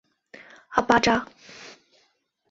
[0.69, 1.23] 阿巴扎。